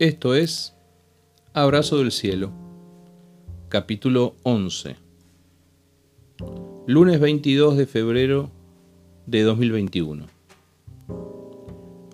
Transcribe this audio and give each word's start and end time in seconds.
Esto 0.00 0.36
es 0.36 0.76
Abrazo 1.54 1.98
del 1.98 2.12
Cielo, 2.12 2.52
capítulo 3.68 4.36
11, 4.44 4.94
lunes 6.86 7.18
22 7.18 7.76
de 7.76 7.84
febrero 7.84 8.48
de 9.26 9.42
2021. 9.42 10.26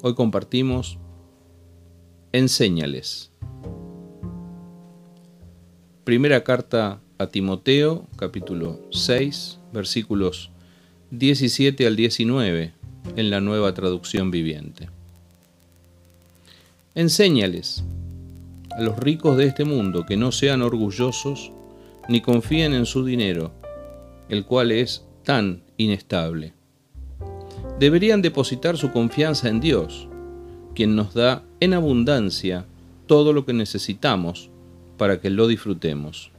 Hoy 0.00 0.14
compartimos 0.14 0.96
Enséñales. 2.30 3.32
Primera 6.04 6.44
carta 6.44 7.00
a 7.18 7.26
Timoteo, 7.26 8.06
capítulo 8.14 8.78
6, 8.92 9.58
versículos 9.72 10.52
17 11.10 11.84
al 11.88 11.96
19, 11.96 12.74
en 13.16 13.30
la 13.30 13.40
nueva 13.40 13.74
traducción 13.74 14.30
viviente. 14.30 14.88
Enséñales 16.94 17.82
a 18.70 18.82
los 18.82 18.98
ricos 18.98 19.38
de 19.38 19.46
este 19.46 19.64
mundo 19.64 20.04
que 20.04 20.18
no 20.18 20.30
sean 20.30 20.60
orgullosos 20.60 21.50
ni 22.06 22.20
confíen 22.20 22.74
en 22.74 22.84
su 22.84 23.02
dinero, 23.02 23.50
el 24.28 24.44
cual 24.44 24.72
es 24.72 25.02
tan 25.24 25.62
inestable. 25.78 26.52
Deberían 27.78 28.20
depositar 28.20 28.76
su 28.76 28.92
confianza 28.92 29.48
en 29.48 29.60
Dios, 29.60 30.06
quien 30.74 30.94
nos 30.94 31.14
da 31.14 31.42
en 31.60 31.72
abundancia 31.72 32.66
todo 33.06 33.32
lo 33.32 33.46
que 33.46 33.54
necesitamos 33.54 34.50
para 34.98 35.18
que 35.18 35.30
lo 35.30 35.48
disfrutemos. 35.48 36.30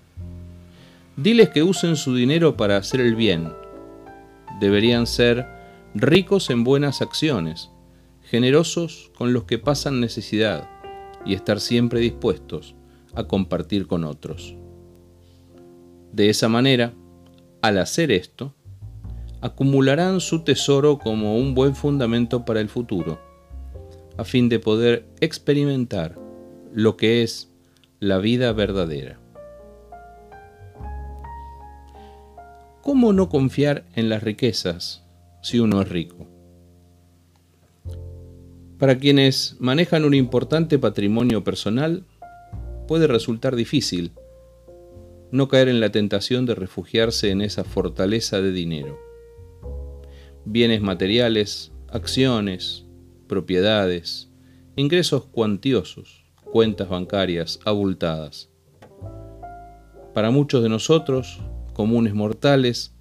Diles 1.17 1.49
que 1.49 1.63
usen 1.63 1.95
su 1.95 2.13
dinero 2.13 2.57
para 2.57 2.77
hacer 2.77 3.01
el 3.01 3.15
bien. 3.15 3.51
Deberían 4.59 5.07
ser 5.07 5.47
ricos 5.95 6.51
en 6.51 6.63
buenas 6.63 7.01
acciones, 7.01 7.71
generosos 8.33 9.11
con 9.15 9.31
los 9.31 9.43
que 9.43 9.59
pasan 9.59 9.99
necesidad, 9.99 10.67
y 11.23 11.35
estar 11.35 11.59
siempre 11.59 11.99
dispuestos 11.99 12.73
a 13.13 13.25
compartir 13.25 13.85
con 13.85 14.03
otros. 14.03 14.55
De 16.11 16.31
esa 16.31 16.49
manera, 16.49 16.95
al 17.61 17.77
hacer 17.77 18.11
esto, 18.11 18.55
acumularán 19.39 20.19
su 20.19 20.43
tesoro 20.43 20.97
como 20.97 21.37
un 21.37 21.53
buen 21.53 21.75
fundamento 21.75 22.43
para 22.43 22.59
el 22.59 22.69
futuro, 22.69 23.21
a 24.17 24.23
fin 24.23 24.49
de 24.49 24.57
poder 24.57 25.05
experimentar 25.21 26.17
lo 26.73 26.97
que 26.97 27.21
es 27.21 27.51
la 27.99 28.17
vida 28.17 28.51
verdadera. 28.51 29.19
¿Cómo 32.81 33.13
no 33.13 33.29
confiar 33.29 33.85
en 33.93 34.09
las 34.09 34.23
riquezas 34.23 35.03
si 35.43 35.59
uno 35.59 35.83
es 35.83 35.89
rico? 35.89 36.32
Para 38.77 38.97
quienes 38.97 39.55
manejan 39.59 40.03
un 40.03 40.13
importante 40.13 40.79
patrimonio 40.79 41.43
personal, 41.43 42.05
puede 42.87 43.07
resultar 43.07 43.55
difícil 43.55 44.11
no 45.33 45.47
caer 45.47 45.67
en 45.67 45.79
la 45.79 45.91
tentación 45.91 46.45
de 46.45 46.53
refugiarse 46.53 47.31
en 47.31 47.41
esa 47.41 47.63
fortaleza 47.63 48.39
de 48.39 48.51
dinero. 48.51 48.99
Bienes 50.45 50.79
materiales, 50.79 51.71
acciones, 51.89 52.85
propiedades, 53.27 54.29
ingresos 54.75 55.25
cuantiosos, 55.25 56.23
cuentas 56.43 56.87
bancarias 56.87 57.59
abultadas. 57.65 58.51
Para 60.13 60.29
muchos 60.29 60.61
de 60.61 60.69
nosotros, 60.69 61.41
comunes 61.73 62.13
mortales, 62.13 62.93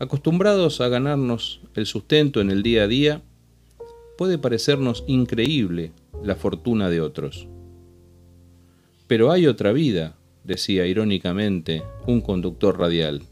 acostumbrados 0.00 0.80
a 0.80 0.88
ganarnos 0.88 1.60
el 1.76 1.86
sustento 1.86 2.40
en 2.40 2.50
el 2.50 2.64
día 2.64 2.82
a 2.82 2.88
día, 2.88 3.22
puede 4.16 4.38
parecernos 4.38 5.04
increíble 5.06 5.92
la 6.22 6.36
fortuna 6.36 6.90
de 6.90 7.00
otros. 7.00 7.48
Pero 9.06 9.30
hay 9.30 9.46
otra 9.46 9.72
vida, 9.72 10.16
decía 10.44 10.86
irónicamente 10.86 11.82
un 12.06 12.20
conductor 12.20 12.78
radial, 12.78 13.22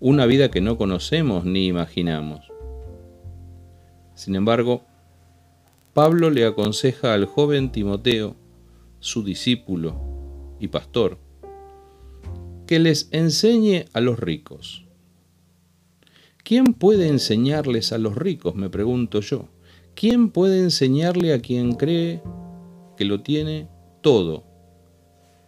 una 0.00 0.26
vida 0.26 0.50
que 0.50 0.60
no 0.60 0.76
conocemos 0.76 1.44
ni 1.44 1.66
imaginamos. 1.66 2.52
Sin 4.14 4.34
embargo, 4.34 4.84
Pablo 5.94 6.30
le 6.30 6.44
aconseja 6.44 7.14
al 7.14 7.24
joven 7.24 7.72
Timoteo, 7.72 8.36
su 9.00 9.22
discípulo 9.22 9.96
y 10.60 10.68
pastor, 10.68 11.18
que 12.66 12.78
les 12.78 13.08
enseñe 13.12 13.86
a 13.92 14.00
los 14.00 14.18
ricos. 14.18 14.84
¿Quién 16.44 16.74
puede 16.74 17.08
enseñarles 17.08 17.92
a 17.92 17.98
los 17.98 18.16
ricos? 18.16 18.54
me 18.54 18.68
pregunto 18.68 19.20
yo. 19.20 19.48
¿Quién 19.96 20.28
puede 20.28 20.60
enseñarle 20.60 21.32
a 21.32 21.40
quien 21.40 21.72
cree 21.72 22.22
que 22.98 23.06
lo 23.06 23.22
tiene 23.22 23.66
todo 24.02 24.44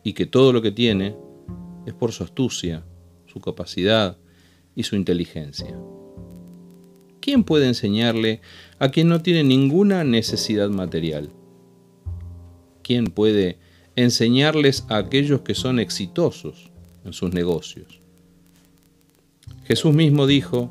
y 0.02 0.14
que 0.14 0.24
todo 0.24 0.54
lo 0.54 0.62
que 0.62 0.72
tiene 0.72 1.14
es 1.84 1.92
por 1.92 2.12
su 2.12 2.24
astucia, 2.24 2.82
su 3.26 3.40
capacidad 3.40 4.16
y 4.74 4.84
su 4.84 4.96
inteligencia? 4.96 5.78
¿Quién 7.20 7.44
puede 7.44 7.68
enseñarle 7.68 8.40
a 8.78 8.88
quien 8.88 9.08
no 9.08 9.20
tiene 9.20 9.44
ninguna 9.44 10.02
necesidad 10.02 10.70
material? 10.70 11.28
¿Quién 12.82 13.08
puede 13.08 13.58
enseñarles 13.96 14.86
a 14.88 14.96
aquellos 14.96 15.42
que 15.42 15.54
son 15.54 15.78
exitosos 15.78 16.70
en 17.04 17.12
sus 17.12 17.34
negocios? 17.34 18.00
Jesús 19.64 19.92
mismo 19.92 20.26
dijo, 20.26 20.70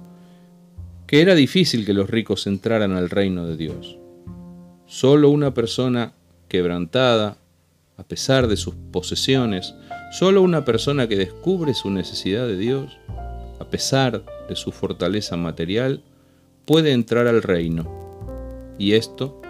que 1.08 1.22
era 1.22 1.36
difícil 1.36 1.86
que 1.86 1.94
los 1.94 2.10
ricos 2.10 2.48
entraran 2.48 2.92
al 2.92 3.10
reino 3.10 3.48
de 3.48 3.56
Dios. 3.56 3.98
Solo 4.86 5.30
una 5.30 5.54
persona 5.54 6.14
quebrantada, 6.50 7.38
a 7.96 8.04
pesar 8.04 8.48
de 8.48 8.58
sus 8.58 8.76
posesiones, 8.92 9.74
solo 10.12 10.42
una 10.42 10.66
persona 10.66 11.08
que 11.08 11.16
descubre 11.16 11.74
su 11.74 11.90
necesidad 11.90 12.46
de 12.46 12.58
Dios, 12.58 12.98
a 13.60 13.70
pesar 13.70 14.24
de 14.50 14.56
su 14.58 14.74
fortaleza 14.74 15.38
material, 15.38 16.04
puede 16.66 16.92
entrar 16.92 17.28
al 17.28 17.42
reino, 17.42 17.90
y 18.78 18.94
esto 18.94 19.42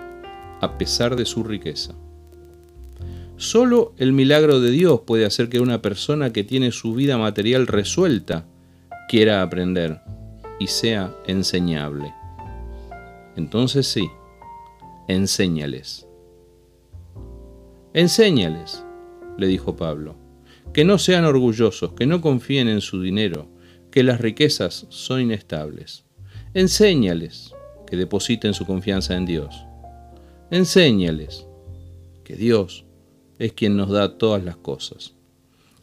a 0.62 0.78
pesar 0.78 1.16
de 1.16 1.26
su 1.26 1.44
riqueza. 1.44 1.96
Solo 3.36 3.94
el 3.98 4.14
milagro 4.14 4.60
de 4.60 4.72
Dios 4.72 5.02
puede 5.02 5.26
hacer 5.26 5.50
que 5.50 5.60
una 5.60 5.82
persona 5.82 6.32
que 6.32 6.44
tiene 6.44 6.72
su 6.72 6.94
vida 6.94 7.18
material 7.18 7.68
resuelta 7.68 8.46
quiera 9.08 9.42
aprender 9.42 10.02
y 10.60 10.68
sea 10.68 11.16
enseñable. 11.26 12.14
Entonces 13.36 13.88
sí, 13.88 14.10
enséñales. 15.08 16.08
Enséñales, 17.94 18.84
le 19.38 19.48
dijo 19.48 19.76
Pablo, 19.76 20.16
que 20.74 20.86
no 20.86 20.98
sean 20.98 21.26
orgullosos, 21.26 21.94
que 21.94 22.06
no 22.06 22.22
confíen 22.22 22.68
en 22.68 22.82
su 22.82 23.02
dinero, 23.02 23.48
que 23.92 24.04
las 24.04 24.22
riquezas 24.22 24.86
son 24.90 25.22
inestables. 25.22 26.06
Enséñales 26.54 27.54
que 27.86 27.98
depositen 27.98 28.54
su 28.54 28.66
confianza 28.66 29.16
en 29.16 29.26
Dios. 29.26 29.66
Enséñales 30.52 31.48
que 32.24 32.36
Dios 32.36 32.86
es 33.40 33.54
quien 33.54 33.78
nos 33.78 33.90
da 33.90 34.18
todas 34.18 34.44
las 34.44 34.58
cosas. 34.58 35.14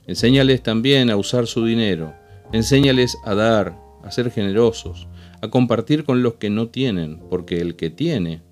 Enséñales 0.06 0.62
también 0.62 1.10
a 1.10 1.16
usar 1.16 1.46
su 1.46 1.64
dinero. 1.64 2.14
Enséñales 2.52 3.16
a 3.24 3.34
dar, 3.34 3.78
a 4.04 4.10
ser 4.10 4.30
generosos, 4.30 5.08
a 5.40 5.48
compartir 5.48 6.04
con 6.04 6.22
los 6.22 6.34
que 6.34 6.50
no 6.50 6.68
tienen, 6.68 7.20
porque 7.30 7.60
el 7.60 7.74
que 7.74 7.88
tiene 7.88 8.42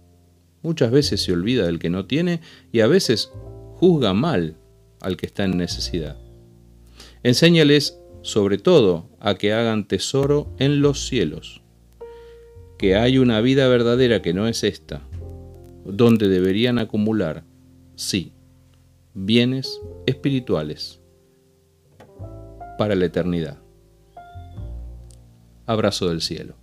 muchas 0.62 0.90
veces 0.90 1.22
se 1.22 1.32
olvida 1.32 1.66
del 1.66 1.78
que 1.78 1.90
no 1.90 2.06
tiene 2.06 2.40
y 2.72 2.80
a 2.80 2.86
veces 2.86 3.30
juzga 3.74 4.14
mal 4.14 4.56
al 5.00 5.16
que 5.16 5.26
está 5.26 5.44
en 5.44 5.58
necesidad. 5.58 6.16
Enséñales 7.22 7.98
sobre 8.22 8.56
todo 8.56 9.10
a 9.20 9.34
que 9.34 9.52
hagan 9.52 9.86
tesoro 9.86 10.48
en 10.58 10.80
los 10.80 11.06
cielos, 11.06 11.60
que 12.78 12.96
hay 12.96 13.18
una 13.18 13.40
vida 13.40 13.68
verdadera 13.68 14.22
que 14.22 14.32
no 14.32 14.48
es 14.48 14.64
esta, 14.64 15.02
donde 15.84 16.28
deberían 16.28 16.78
acumular, 16.78 17.44
sí, 17.94 18.32
bienes 19.12 19.80
espirituales 20.06 21.00
para 22.78 22.94
la 22.94 23.04
eternidad 23.04 23.61
abrazo 25.66 26.08
del 26.08 26.20
cielo. 26.20 26.54